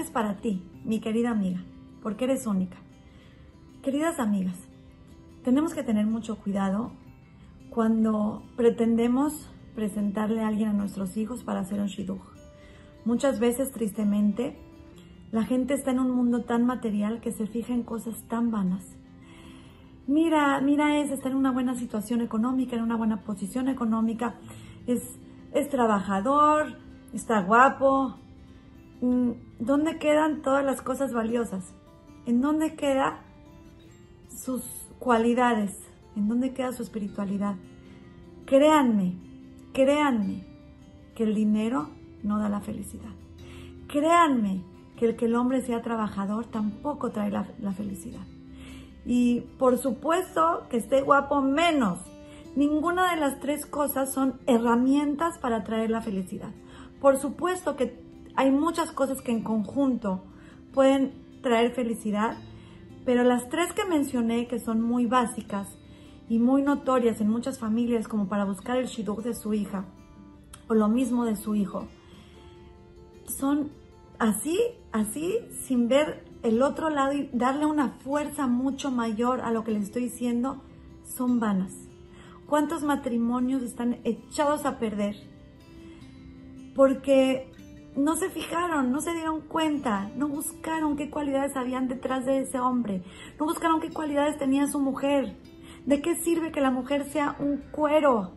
es 0.00 0.10
para 0.10 0.36
ti, 0.36 0.62
mi 0.84 0.98
querida 1.00 1.30
amiga, 1.30 1.60
porque 2.02 2.24
eres 2.24 2.46
única. 2.46 2.78
Queridas 3.82 4.18
amigas, 4.18 4.56
tenemos 5.44 5.74
que 5.74 5.82
tener 5.82 6.06
mucho 6.06 6.36
cuidado 6.36 6.92
cuando 7.70 8.42
pretendemos 8.56 9.50
presentarle 9.74 10.42
a 10.42 10.48
alguien 10.48 10.70
a 10.70 10.72
nuestros 10.72 11.16
hijos 11.16 11.44
para 11.44 11.60
hacer 11.60 11.80
un 11.80 11.86
shidduch. 11.86 12.20
Muchas 13.04 13.40
veces, 13.40 13.72
tristemente, 13.72 14.58
la 15.32 15.44
gente 15.44 15.74
está 15.74 15.90
en 15.90 16.00
un 16.00 16.10
mundo 16.10 16.44
tan 16.44 16.66
material 16.66 17.20
que 17.20 17.32
se 17.32 17.46
fija 17.46 17.72
en 17.72 17.82
cosas 17.82 18.22
tan 18.28 18.50
vanas. 18.50 18.84
Mira, 20.06 20.60
mira 20.60 20.98
es, 20.98 21.10
está 21.10 21.28
en 21.28 21.36
una 21.36 21.52
buena 21.52 21.74
situación 21.74 22.20
económica, 22.20 22.76
en 22.76 22.82
una 22.82 22.96
buena 22.96 23.22
posición 23.22 23.68
económica, 23.68 24.34
es, 24.86 25.18
es 25.52 25.68
trabajador, 25.68 26.78
está 27.12 27.42
guapo. 27.42 28.19
¿Dónde 29.00 29.98
quedan 29.98 30.42
todas 30.42 30.64
las 30.64 30.82
cosas 30.82 31.12
valiosas? 31.14 31.74
¿En 32.26 32.42
dónde 32.42 32.74
queda 32.74 33.20
sus 34.28 34.62
cualidades? 34.98 35.74
¿En 36.16 36.28
dónde 36.28 36.52
queda 36.52 36.72
su 36.72 36.82
espiritualidad? 36.82 37.56
Créanme, 38.44 39.14
créanme 39.72 40.44
que 41.14 41.22
el 41.22 41.34
dinero 41.34 41.88
no 42.22 42.38
da 42.38 42.50
la 42.50 42.60
felicidad. 42.60 43.12
Créanme 43.88 44.62
que 44.98 45.06
el 45.06 45.16
que 45.16 45.24
el 45.24 45.34
hombre 45.34 45.62
sea 45.62 45.80
trabajador 45.80 46.44
tampoco 46.46 47.10
trae 47.10 47.30
la, 47.30 47.48
la 47.58 47.72
felicidad. 47.72 48.26
Y 49.06 49.40
por 49.58 49.78
supuesto 49.78 50.66
que 50.68 50.76
esté 50.76 51.00
guapo 51.00 51.40
menos. 51.40 52.00
Ninguna 52.54 53.14
de 53.14 53.20
las 53.20 53.40
tres 53.40 53.64
cosas 53.64 54.12
son 54.12 54.40
herramientas 54.46 55.38
para 55.38 55.64
traer 55.64 55.88
la 55.88 56.02
felicidad. 56.02 56.50
Por 57.00 57.16
supuesto 57.16 57.76
que 57.76 58.09
hay 58.40 58.50
muchas 58.50 58.90
cosas 58.90 59.20
que 59.20 59.32
en 59.32 59.42
conjunto 59.42 60.22
pueden 60.72 61.12
traer 61.42 61.74
felicidad, 61.74 62.38
pero 63.04 63.22
las 63.22 63.50
tres 63.50 63.74
que 63.74 63.84
mencioné, 63.84 64.46
que 64.46 64.58
son 64.58 64.80
muy 64.80 65.04
básicas 65.04 65.68
y 66.26 66.38
muy 66.38 66.62
notorias 66.62 67.20
en 67.20 67.28
muchas 67.28 67.58
familias 67.58 68.08
como 68.08 68.28
para 68.28 68.46
buscar 68.46 68.78
el 68.78 68.86
shidduch 68.86 69.24
de 69.24 69.34
su 69.34 69.52
hija 69.52 69.84
o 70.68 70.74
lo 70.74 70.88
mismo 70.88 71.26
de 71.26 71.36
su 71.36 71.54
hijo, 71.54 71.86
son 73.26 73.72
así, 74.18 74.58
así, 74.90 75.36
sin 75.66 75.88
ver 75.88 76.24
el 76.42 76.62
otro 76.62 76.88
lado 76.88 77.12
y 77.12 77.28
darle 77.34 77.66
una 77.66 77.90
fuerza 77.90 78.46
mucho 78.46 78.90
mayor 78.90 79.42
a 79.42 79.52
lo 79.52 79.64
que 79.64 79.72
les 79.72 79.82
estoy 79.82 80.04
diciendo, 80.04 80.62
son 81.04 81.40
vanas. 81.40 81.74
¿Cuántos 82.46 82.84
matrimonios 82.84 83.62
están 83.62 83.98
echados 84.04 84.64
a 84.64 84.78
perder? 84.78 85.16
Porque 86.74 87.49
no 87.96 88.16
se 88.16 88.30
fijaron, 88.30 88.92
no 88.92 89.00
se 89.00 89.12
dieron 89.12 89.40
cuenta, 89.40 90.10
no 90.16 90.28
buscaron 90.28 90.96
qué 90.96 91.10
cualidades 91.10 91.56
habían 91.56 91.88
detrás 91.88 92.24
de 92.24 92.40
ese 92.40 92.60
hombre, 92.60 93.02
no 93.38 93.46
buscaron 93.46 93.80
qué 93.80 93.90
cualidades 93.90 94.38
tenía 94.38 94.66
su 94.66 94.80
mujer. 94.80 95.36
¿De 95.86 96.02
qué 96.02 96.14
sirve 96.14 96.52
que 96.52 96.60
la 96.60 96.70
mujer 96.70 97.04
sea 97.04 97.36
un 97.38 97.58
cuero 97.72 98.32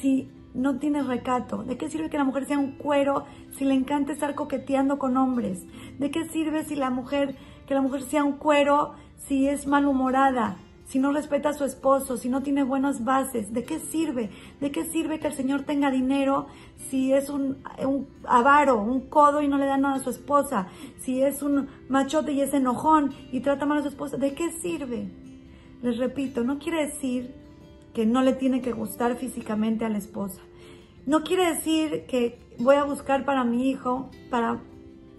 si 0.00 0.28
no 0.54 0.78
tiene 0.78 1.02
recato? 1.02 1.62
¿De 1.62 1.78
qué 1.78 1.88
sirve 1.88 2.10
que 2.10 2.18
la 2.18 2.24
mujer 2.24 2.46
sea 2.46 2.58
un 2.58 2.72
cuero 2.72 3.24
si 3.52 3.64
le 3.64 3.74
encanta 3.74 4.12
estar 4.12 4.34
coqueteando 4.34 4.98
con 4.98 5.16
hombres? 5.16 5.64
¿De 5.98 6.10
qué 6.10 6.28
sirve 6.28 6.64
si 6.64 6.74
la 6.74 6.90
mujer, 6.90 7.36
que 7.66 7.74
la 7.74 7.80
mujer 7.80 8.02
sea 8.02 8.24
un 8.24 8.32
cuero 8.32 8.94
si 9.16 9.48
es 9.48 9.66
malhumorada? 9.66 10.56
Si 10.88 10.98
no 10.98 11.12
respeta 11.12 11.50
a 11.50 11.52
su 11.52 11.64
esposo, 11.64 12.16
si 12.16 12.30
no 12.30 12.42
tiene 12.42 12.62
buenas 12.62 13.04
bases, 13.04 13.52
¿de 13.52 13.62
qué 13.62 13.78
sirve? 13.78 14.30
¿De 14.58 14.70
qué 14.70 14.84
sirve 14.84 15.20
que 15.20 15.26
el 15.26 15.34
Señor 15.34 15.64
tenga 15.64 15.90
dinero 15.90 16.46
si 16.88 17.12
es 17.12 17.28
un, 17.28 17.58
avaro, 18.24 18.80
un 18.80 19.02
codo 19.02 19.42
y 19.42 19.48
no 19.48 19.58
le 19.58 19.66
da 19.66 19.76
nada 19.76 19.96
a 19.96 20.02
su 20.02 20.08
esposa? 20.08 20.68
Si 21.00 21.22
es 21.22 21.42
un 21.42 21.68
machote 21.90 22.32
y 22.32 22.40
es 22.40 22.54
enojón 22.54 23.12
y 23.30 23.40
trata 23.40 23.66
mal 23.66 23.78
a 23.78 23.82
su 23.82 23.88
esposa, 23.88 24.16
¿de 24.16 24.32
qué 24.32 24.50
sirve? 24.50 25.10
Les 25.82 25.98
repito, 25.98 26.42
no 26.42 26.58
quiere 26.58 26.86
decir 26.86 27.34
que 27.92 28.06
no 28.06 28.22
le 28.22 28.32
tiene 28.32 28.62
que 28.62 28.72
gustar 28.72 29.16
físicamente 29.16 29.84
a 29.84 29.90
la 29.90 29.98
esposa. 29.98 30.40
No 31.04 31.22
quiere 31.22 31.54
decir 31.54 32.06
que 32.06 32.38
voy 32.58 32.76
a 32.76 32.84
buscar 32.84 33.26
para 33.26 33.44
mi 33.44 33.68
hijo, 33.68 34.08
para 34.30 34.62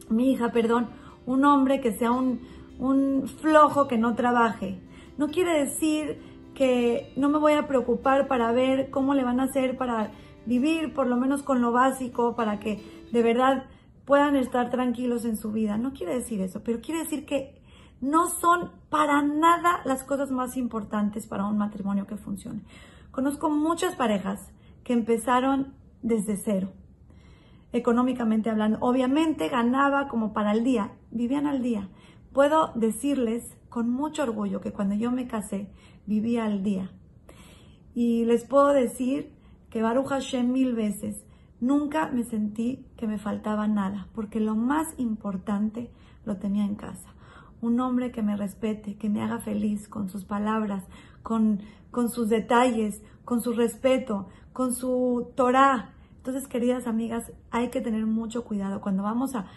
mi 0.09 0.31
hija, 0.31 0.51
perdón, 0.51 0.89
un 1.27 1.45
hombre 1.45 1.79
que 1.79 1.93
sea 1.93 2.11
un, 2.11 2.41
un 2.79 3.27
flojo 3.27 3.87
que 3.87 3.99
no 3.99 4.15
trabaje 4.15 4.79
no 5.19 5.27
quiere 5.27 5.65
decir 5.65 6.17
que 6.55 7.11
no 7.17 7.27
me 7.27 7.39
voy 7.39 7.51
a 7.51 7.67
preocupar 7.67 8.29
para 8.29 8.53
ver 8.53 8.89
cómo 8.89 9.13
le 9.13 9.25
van 9.25 9.41
a 9.41 9.43
hacer 9.43 9.75
para 9.75 10.11
vivir 10.45 10.93
por 10.93 11.07
lo 11.07 11.17
menos 11.17 11.43
con 11.43 11.61
lo 11.61 11.73
básico, 11.73 12.37
para 12.37 12.61
que 12.61 12.81
de 13.11 13.21
verdad 13.21 13.65
puedan 14.05 14.37
estar 14.37 14.69
tranquilos 14.69 15.25
en 15.25 15.35
su 15.35 15.51
vida. 15.51 15.77
No 15.77 15.91
quiere 15.91 16.15
decir 16.15 16.39
eso, 16.39 16.61
pero 16.63 16.79
quiere 16.79 17.01
decir 17.01 17.25
que 17.25 17.61
no 17.99 18.29
son 18.29 18.71
para 18.89 19.21
nada 19.21 19.81
las 19.83 20.05
cosas 20.05 20.31
más 20.31 20.55
importantes 20.55 21.27
para 21.27 21.45
un 21.45 21.57
matrimonio 21.57 22.07
que 22.07 22.15
funcione. 22.15 22.61
Conozco 23.11 23.49
muchas 23.49 23.97
parejas 23.97 24.53
que 24.85 24.93
empezaron 24.93 25.73
desde 26.01 26.37
cero, 26.37 26.71
económicamente 27.73 28.49
hablando. 28.49 28.77
Obviamente 28.79 29.49
ganaba 29.49 30.07
como 30.07 30.31
para 30.31 30.53
el 30.53 30.63
día, 30.63 30.93
vivían 31.11 31.45
al 31.45 31.61
día. 31.61 31.89
Puedo 32.31 32.71
decirles 32.75 33.58
con 33.69 33.89
mucho 33.89 34.23
orgullo 34.23 34.61
que 34.61 34.71
cuando 34.71 34.95
yo 34.95 35.11
me 35.11 35.27
casé 35.27 35.69
vivía 36.05 36.45
al 36.45 36.63
día. 36.63 36.91
Y 37.93 38.25
les 38.25 38.45
puedo 38.45 38.69
decir 38.69 39.31
que 39.69 39.81
Baruch 39.81 40.07
Hashem 40.07 40.51
mil 40.51 40.73
veces 40.73 41.23
nunca 41.59 42.09
me 42.09 42.23
sentí 42.23 42.85
que 42.97 43.07
me 43.07 43.17
faltaba 43.17 43.67
nada, 43.67 44.07
porque 44.13 44.39
lo 44.39 44.55
más 44.55 44.93
importante 44.97 45.91
lo 46.25 46.37
tenía 46.37 46.65
en 46.65 46.75
casa. 46.75 47.13
Un 47.61 47.79
hombre 47.79 48.11
que 48.11 48.21
me 48.21 48.37
respete, 48.37 48.97
que 48.97 49.09
me 49.09 49.21
haga 49.21 49.39
feliz 49.39 49.87
con 49.87 50.09
sus 50.09 50.25
palabras, 50.25 50.85
con, 51.23 51.59
con 51.91 52.09
sus 52.09 52.29
detalles, 52.29 53.01
con 53.25 53.41
su 53.41 53.53
respeto, 53.53 54.29
con 54.53 54.73
su 54.73 55.31
Torah. 55.35 55.93
Entonces, 56.29 56.47
queridas 56.47 56.85
amigas, 56.85 57.31
hay 57.49 57.69
que 57.69 57.81
tener 57.81 58.05
mucho 58.05 58.43
cuidado 58.43 58.81
cuando 58.81 59.01
vamos 59.01 59.33
a, 59.33 59.47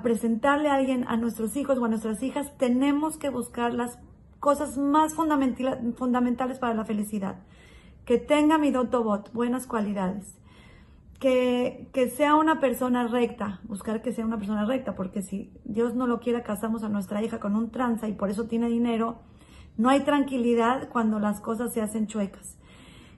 presentarle 0.00 0.68
a 0.68 0.74
alguien, 0.74 1.04
a 1.08 1.16
nuestros 1.16 1.56
hijos 1.56 1.76
o 1.76 1.84
a 1.84 1.88
nuestras 1.88 2.22
hijas, 2.22 2.56
tenemos 2.56 3.16
que 3.16 3.30
buscar 3.30 3.74
las 3.74 3.98
cosas 4.38 4.78
más 4.78 5.12
fundamentales 5.12 6.60
para 6.60 6.74
la 6.74 6.84
felicidad. 6.84 7.40
Que 8.04 8.18
tenga 8.18 8.58
mi 8.58 8.70
dotobot, 8.70 9.32
buenas 9.32 9.66
cualidades. 9.66 10.38
Que, 11.18 11.88
que, 11.92 12.08
sea 12.08 12.36
una 12.36 12.60
persona 12.60 13.08
recta, 13.08 13.58
buscar 13.64 14.00
que 14.00 14.12
sea 14.12 14.24
una 14.24 14.38
persona 14.38 14.66
recta, 14.66 14.94
porque 14.94 15.22
si 15.22 15.52
Dios 15.64 15.96
no 15.96 16.06
lo 16.06 16.20
quiere, 16.20 16.44
casamos 16.44 16.84
a 16.84 16.88
nuestra 16.88 17.24
hija 17.24 17.40
con 17.40 17.56
un 17.56 17.72
tranza 17.72 18.06
y 18.06 18.12
por 18.12 18.30
eso 18.30 18.44
tiene 18.44 18.68
dinero, 18.68 19.18
no 19.76 19.88
hay 19.88 20.04
tranquilidad 20.04 20.90
cuando 20.90 21.18
las 21.18 21.40
cosas 21.40 21.74
se 21.74 21.82
hacen 21.82 22.06
chuecas. 22.06 22.56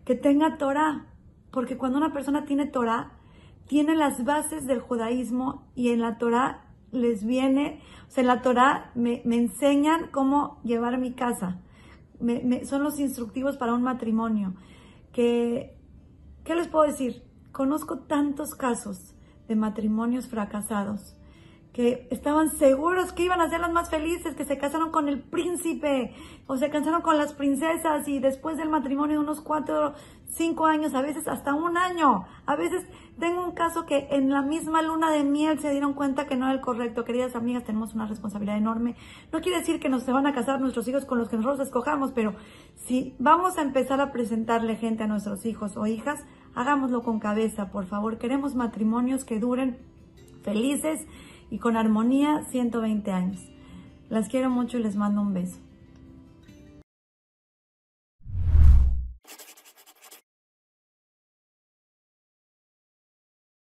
Que 0.06 0.14
tenga 0.14 0.56
Torah, 0.56 1.11
porque 1.52 1.76
cuando 1.76 1.98
una 1.98 2.12
persona 2.12 2.44
tiene 2.44 2.66
Torah, 2.66 3.12
tiene 3.66 3.94
las 3.94 4.24
bases 4.24 4.66
del 4.66 4.80
judaísmo 4.80 5.62
y 5.76 5.90
en 5.90 6.00
la 6.00 6.18
Torah 6.18 6.64
les 6.90 7.24
viene, 7.24 7.80
o 8.08 8.10
sea, 8.10 8.22
en 8.22 8.26
la 8.26 8.42
Torah 8.42 8.90
me, 8.94 9.22
enseñan 9.24 10.08
cómo 10.10 10.60
llevar 10.64 10.98
mi 10.98 11.12
casa. 11.12 11.60
son 12.64 12.82
los 12.82 12.98
instructivos 12.98 13.56
para 13.56 13.74
un 13.74 13.82
matrimonio. 13.82 14.54
Que, 15.12 15.76
¿Qué 16.44 16.54
les 16.54 16.68
puedo 16.68 16.86
decir? 16.86 17.22
Conozco 17.52 18.00
tantos 18.00 18.54
casos 18.54 19.14
de 19.46 19.56
matrimonios 19.56 20.26
fracasados 20.26 21.16
que 21.72 22.06
estaban 22.10 22.50
seguros 22.50 23.12
que 23.12 23.24
iban 23.24 23.40
a 23.40 23.48
ser 23.48 23.60
las 23.60 23.72
más 23.72 23.88
felices, 23.88 24.34
que 24.34 24.44
se 24.44 24.58
casaron 24.58 24.90
con 24.90 25.08
el 25.08 25.20
príncipe 25.20 26.14
o 26.46 26.56
se 26.58 26.68
casaron 26.68 27.00
con 27.00 27.16
las 27.16 27.32
princesas 27.32 28.06
y 28.08 28.18
después 28.18 28.58
del 28.58 28.68
matrimonio 28.68 29.20
unos 29.20 29.40
cuatro, 29.40 29.94
cinco 30.28 30.66
años, 30.66 30.94
a 30.94 31.00
veces 31.00 31.26
hasta 31.28 31.54
un 31.54 31.78
año. 31.78 32.26
A 32.44 32.56
veces 32.56 32.86
tengo 33.18 33.42
un 33.42 33.52
caso 33.52 33.86
que 33.86 34.08
en 34.10 34.28
la 34.28 34.42
misma 34.42 34.82
luna 34.82 35.10
de 35.10 35.24
miel 35.24 35.60
se 35.60 35.70
dieron 35.70 35.94
cuenta 35.94 36.26
que 36.26 36.36
no 36.36 36.44
era 36.44 36.54
el 36.54 36.60
correcto. 36.60 37.04
Queridas 37.04 37.36
amigas, 37.36 37.64
tenemos 37.64 37.94
una 37.94 38.06
responsabilidad 38.06 38.58
enorme. 38.58 38.94
No 39.32 39.40
quiere 39.40 39.58
decir 39.58 39.80
que 39.80 39.88
nos 39.88 40.02
se 40.02 40.12
van 40.12 40.26
a 40.26 40.34
casar 40.34 40.60
nuestros 40.60 40.86
hijos 40.88 41.06
con 41.06 41.18
los 41.18 41.30
que 41.30 41.36
nosotros 41.36 41.66
escojamos, 41.66 42.12
pero 42.12 42.34
si 42.76 43.14
vamos 43.18 43.56
a 43.56 43.62
empezar 43.62 44.00
a 44.02 44.12
presentarle 44.12 44.76
gente 44.76 45.04
a 45.04 45.06
nuestros 45.06 45.46
hijos 45.46 45.78
o 45.78 45.86
hijas, 45.86 46.22
hagámoslo 46.54 47.02
con 47.02 47.18
cabeza, 47.18 47.70
por 47.70 47.86
favor. 47.86 48.18
Queremos 48.18 48.54
matrimonios 48.54 49.25
que 49.25 49.38
duren 49.38 49.78
felices 50.42 51.06
y 51.52 51.58
con 51.58 51.76
armonía 51.76 52.44
120 52.49 53.12
años. 53.12 53.38
Las 54.08 54.31
quiero 54.31 54.49
mucho 54.49 54.78
y 54.78 54.82
les 54.82 54.96
mando 54.96 55.20
un 55.20 55.34
beso. 55.34 55.58